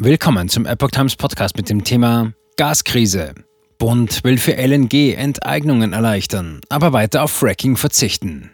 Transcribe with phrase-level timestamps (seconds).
[0.00, 3.34] Willkommen zum Epoch Times Podcast mit dem Thema Gaskrise.
[3.78, 8.52] Bund will für LNG Enteignungen erleichtern, aber weiter auf Fracking verzichten.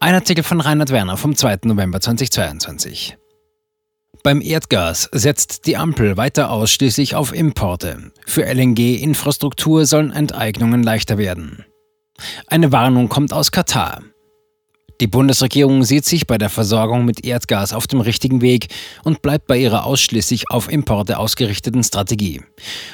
[0.00, 1.58] Ein Artikel von Reinhard Werner vom 2.
[1.64, 3.18] November 2022.
[4.22, 8.10] Beim Erdgas setzt die Ampel weiter ausschließlich auf Importe.
[8.24, 11.66] Für LNG-Infrastruktur sollen Enteignungen leichter werden.
[12.46, 14.00] Eine Warnung kommt aus Katar.
[15.00, 18.66] Die Bundesregierung sieht sich bei der Versorgung mit Erdgas auf dem richtigen Weg
[19.04, 22.40] und bleibt bei ihrer ausschließlich auf Importe ausgerichteten Strategie.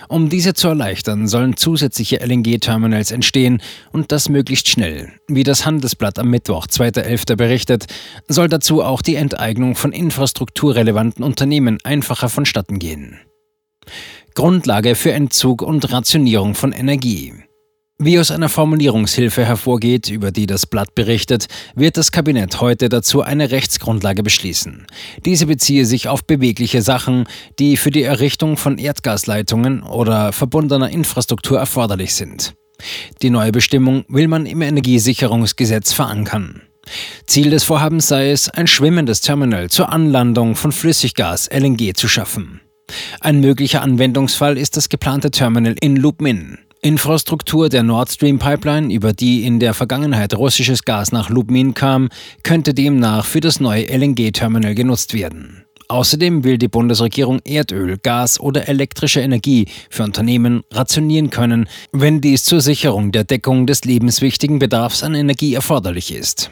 [0.08, 5.12] Um diese zu erleichtern, sollen zusätzliche LNG-Terminals entstehen und das möglichst schnell.
[5.28, 7.36] Wie das Handelsblatt am Mittwoch, 2.11.
[7.36, 7.86] berichtet,
[8.28, 13.18] soll dazu auch die Enteignung von infrastrukturrelevanten Unternehmen einfacher vonstatten gehen.
[14.34, 17.32] Grundlage für Entzug und Rationierung von Energie.
[17.98, 23.22] Wie aus einer Formulierungshilfe hervorgeht, über die das Blatt berichtet, wird das Kabinett heute dazu
[23.22, 24.88] eine Rechtsgrundlage beschließen.
[25.24, 27.28] Diese beziehe sich auf bewegliche Sachen,
[27.60, 32.54] die für die Errichtung von Erdgasleitungen oder verbundener Infrastruktur erforderlich sind.
[33.22, 36.62] Die neue Bestimmung will man im Energiesicherungsgesetz verankern.
[37.26, 42.60] Ziel des Vorhabens sei es, ein schwimmendes Terminal zur Anlandung von Flüssiggas LNG zu schaffen.
[43.20, 46.58] Ein möglicher Anwendungsfall ist das geplante Terminal in Lubmin.
[46.84, 52.10] Infrastruktur der Nord Stream Pipeline, über die in der Vergangenheit russisches Gas nach Lubmin kam,
[52.42, 55.64] könnte demnach für das neue LNG-Terminal genutzt werden.
[55.88, 62.44] Außerdem will die Bundesregierung Erdöl, Gas oder elektrische Energie für Unternehmen rationieren können, wenn dies
[62.44, 66.50] zur Sicherung der Deckung des lebenswichtigen Bedarfs an Energie erforderlich ist.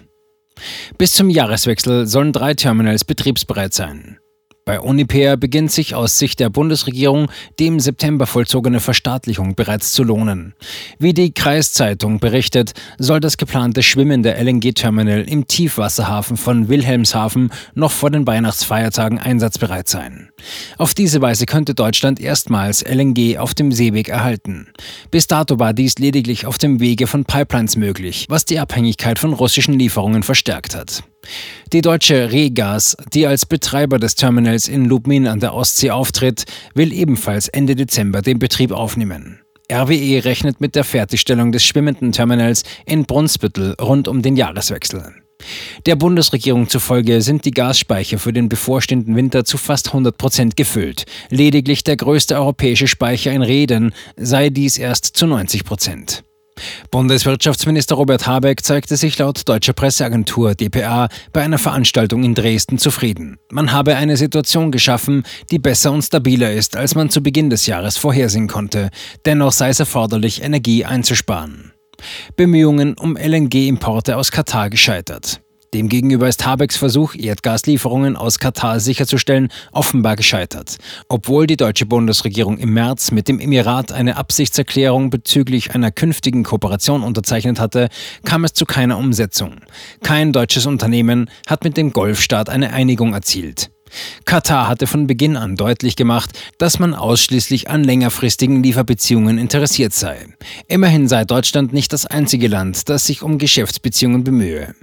[0.96, 4.16] Bis zum Jahreswechsel sollen drei Terminals betriebsbereit sein.
[4.64, 10.04] Bei Uniper beginnt sich aus Sicht der Bundesregierung die im September vollzogene Verstaatlichung bereits zu
[10.04, 10.54] lohnen.
[11.00, 18.10] Wie die Kreiszeitung berichtet, soll das geplante schwimmende LNG-Terminal im Tiefwasserhafen von Wilhelmshaven noch vor
[18.10, 20.30] den Weihnachtsfeiertagen einsatzbereit sein.
[20.78, 24.68] Auf diese Weise könnte Deutschland erstmals LNG auf dem Seeweg erhalten.
[25.10, 29.32] Bis dato war dies lediglich auf dem Wege von Pipelines möglich, was die Abhängigkeit von
[29.32, 31.02] russischen Lieferungen verstärkt hat.
[31.72, 36.44] Die deutsche Regas, die als Betreiber des Terminals in Lubmin an der Ostsee auftritt,
[36.74, 39.40] will ebenfalls Ende Dezember den Betrieb aufnehmen.
[39.72, 45.14] RWE rechnet mit der Fertigstellung des schwimmenden Terminals in Brunsbüttel rund um den Jahreswechsel.
[45.86, 51.04] Der Bundesregierung zufolge sind die Gasspeicher für den bevorstehenden Winter zu fast 100 Prozent gefüllt.
[51.30, 56.22] Lediglich der größte europäische Speicher in Reden sei dies erst zu 90 Prozent.
[56.90, 63.38] Bundeswirtschaftsminister Robert Habeck zeigte sich laut deutscher Presseagentur dpa bei einer Veranstaltung in Dresden zufrieden.
[63.50, 67.66] Man habe eine Situation geschaffen, die besser und stabiler ist, als man zu Beginn des
[67.66, 68.90] Jahres vorhersehen konnte.
[69.24, 71.72] Dennoch sei es erforderlich, Energie einzusparen.
[72.36, 75.40] Bemühungen um LNG-Importe aus Katar gescheitert.
[75.74, 80.76] Demgegenüber ist Habecks Versuch, Erdgaslieferungen aus Katar sicherzustellen, offenbar gescheitert.
[81.08, 87.02] Obwohl die deutsche Bundesregierung im März mit dem Emirat eine Absichtserklärung bezüglich einer künftigen Kooperation
[87.02, 87.88] unterzeichnet hatte,
[88.22, 89.62] kam es zu keiner Umsetzung.
[90.02, 93.70] Kein deutsches Unternehmen hat mit dem Golfstaat eine Einigung erzielt.
[94.24, 100.26] Katar hatte von Beginn an deutlich gemacht, dass man ausschließlich an längerfristigen Lieferbeziehungen interessiert sei.
[100.68, 104.74] Immerhin sei Deutschland nicht das einzige Land, das sich um Geschäftsbeziehungen bemühe.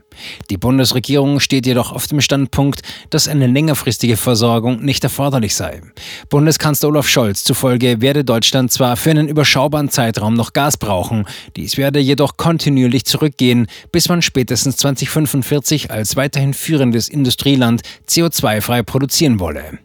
[0.50, 5.82] Die Bundesregierung steht jedoch auf dem Standpunkt, dass eine längerfristige Versorgung nicht erforderlich sei.
[6.30, 11.78] Bundeskanzler Olaf Scholz zufolge werde Deutschland zwar für einen überschaubaren Zeitraum noch Gas brauchen, dies
[11.78, 19.80] werde jedoch kontinuierlich zurückgehen, bis man spätestens 2045 als weiterhin führendes Industrieland CO2-frei produzieren wolle.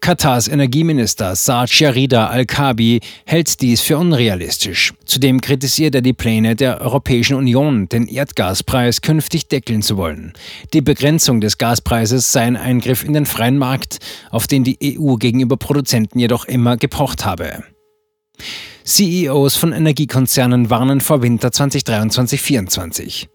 [0.00, 4.94] Katars Energieminister Saad Sharida Al-Kabi hält dies für unrealistisch.
[5.04, 10.34] Zudem kritisiert er die Pläne der Europäischen Union, den Erdgaspreis künftig deckeln zu wollen.
[10.72, 13.98] Die Begrenzung des Gaspreises sei ein Eingriff in den freien Markt,
[14.30, 17.64] auf den die EU gegenüber Produzenten jedoch immer gepocht habe.
[18.84, 23.26] CEOs von Energiekonzernen warnen vor Winter 2023-24.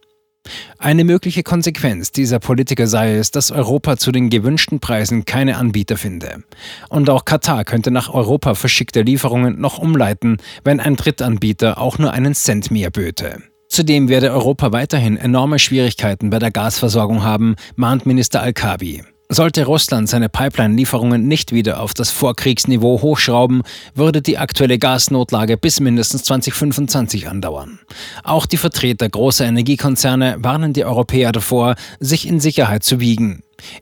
[0.78, 5.98] Eine mögliche Konsequenz dieser Politiker sei es, dass Europa zu den gewünschten Preisen keine Anbieter
[5.98, 6.44] finde.
[6.90, 12.12] Und auch Katar könnte nach Europa verschickte Lieferungen noch umleiten, wenn ein Drittanbieter auch nur
[12.12, 13.42] einen Cent mehr böte.
[13.69, 19.04] Zudem werde Europa weiterhin enorme Schwierigkeiten bei der Gasversorgung haben, mahnt Minister Al-Kabi.
[19.33, 23.63] Sollte Russland seine Pipeline-Lieferungen nicht wieder auf das Vorkriegsniveau hochschrauben,
[23.95, 27.80] würde die aktuelle Gasnotlage bis mindestens 2025 andauern.
[28.24, 33.41] Auch die Vertreter großer Energiekonzerne warnen die Europäer davor, sich in Sicherheit zu wiegen.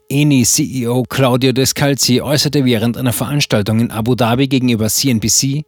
[0.10, 5.64] Eni-CEO Claudio Descalzi äußerte während einer Veranstaltung in Abu Dhabi gegenüber CNBC,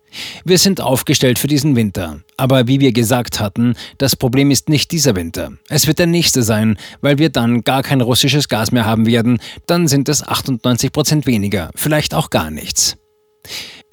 [0.45, 2.19] wir sind aufgestellt für diesen Winter.
[2.37, 5.51] Aber wie wir gesagt hatten, das Problem ist nicht dieser Winter.
[5.69, 9.39] Es wird der nächste sein, weil wir dann gar kein russisches Gas mehr haben werden.
[9.65, 12.97] Dann sind es 98 Prozent weniger, vielleicht auch gar nichts.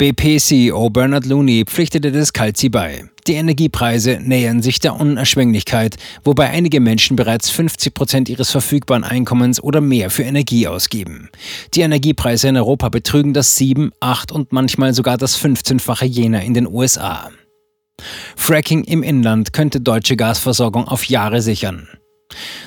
[0.01, 3.05] BP-CEO Bernard Looney pflichtete das Kalzi bei.
[3.27, 9.61] Die Energiepreise nähern sich der Unerschwinglichkeit, wobei einige Menschen bereits 50 Prozent ihres verfügbaren Einkommens
[9.61, 11.29] oder mehr für Energie ausgeben.
[11.75, 16.55] Die Energiepreise in Europa betrügen das 7, 8 und manchmal sogar das 15-fache jener in
[16.55, 17.29] den USA.
[18.35, 21.87] Fracking im Inland könnte deutsche Gasversorgung auf Jahre sichern.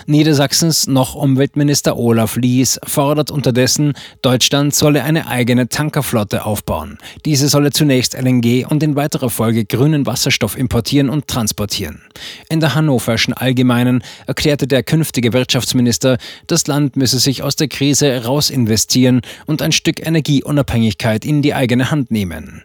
[0.07, 6.99] Niedersachsens noch Umweltminister Olaf Lies fordert unterdessen, Deutschland solle eine eigene Tankerflotte aufbauen.
[7.25, 12.03] Diese solle zunächst LNG und in weiterer Folge grünen Wasserstoff importieren und transportieren.
[12.49, 18.25] In der Hannoverschen Allgemeinen erklärte der künftige Wirtschaftsminister, das Land müsse sich aus der Krise
[18.25, 22.65] rausinvestieren und ein Stück Energieunabhängigkeit in die eigene Hand nehmen.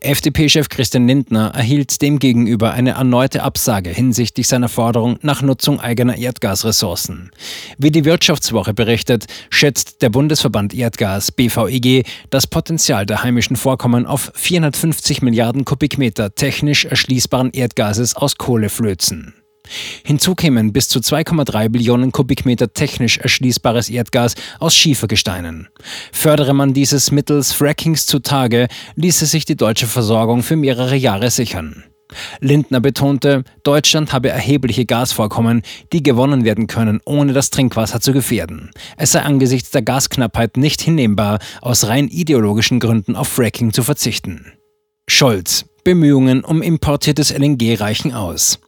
[0.00, 7.30] FDP-Chef Christian Lindner erhielt demgegenüber eine erneute Absage hinsichtlich seiner Forderung nach Nutzung eigener Erdgasressourcen.
[7.78, 14.32] Wie die Wirtschaftswoche berichtet, schätzt der Bundesverband Erdgas BVEG das Potenzial der heimischen Vorkommen auf
[14.34, 19.34] 450 Milliarden Kubikmeter technisch erschließbaren Erdgases aus Kohleflözen.
[20.04, 25.68] Hinzu kämen bis zu 2,3 Billionen Kubikmeter technisch erschließbares Erdgas aus Schiefergesteinen.
[26.12, 31.84] Fördere man dieses mittels Frackings zutage, ließe sich die deutsche Versorgung für mehrere Jahre sichern.
[32.40, 35.62] Lindner betonte, Deutschland habe erhebliche Gasvorkommen,
[35.92, 38.70] die gewonnen werden können, ohne das Trinkwasser zu gefährden.
[38.96, 44.52] Es sei angesichts der Gasknappheit nicht hinnehmbar, aus rein ideologischen Gründen auf Fracking zu verzichten.
[45.08, 45.64] Scholz.
[45.82, 48.58] Bemühungen um importiertes LNG reichen aus.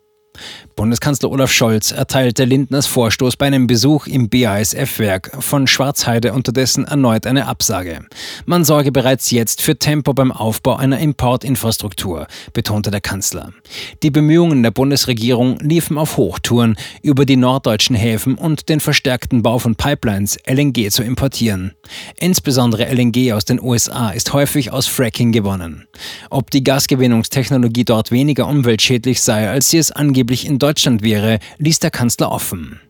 [0.77, 7.27] Bundeskanzler Olaf Scholz erteilte Lindners Vorstoß bei einem Besuch im BASF-Werk von Schwarzheide unterdessen erneut
[7.27, 8.01] eine Absage.
[8.45, 13.55] Man sorge bereits jetzt für Tempo beim Aufbau einer Importinfrastruktur, betonte der Kanzler.
[14.03, 19.59] Die Bemühungen der Bundesregierung liefen auf Hochtouren, über die norddeutschen Häfen und den verstärkten Bau
[19.59, 21.73] von Pipelines LNG zu importieren.
[22.21, 25.89] Insbesondere LNG aus den USA ist häufig aus Fracking gewonnen.
[26.29, 31.79] Ob die Gasgewinnungstechnologie dort weniger umweltschädlich sei, als sie es angeblich in Deutschland wäre, ließ
[31.79, 32.81] der Kanzler offen.